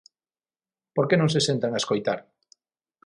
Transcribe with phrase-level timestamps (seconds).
[0.95, 2.19] ¿Por que non se sentan a escoitar?